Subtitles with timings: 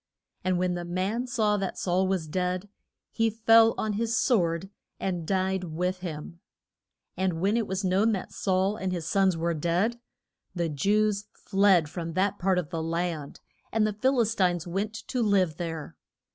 [0.43, 2.67] And when the man saw that Saul was dead,
[3.11, 6.39] he fell on his sword and died with him.
[7.15, 9.99] And when it was known that Saul and his sons were dead,
[10.55, 13.41] the Jews fled from that part of the land,
[13.71, 15.95] and the Phil is tines went to live there.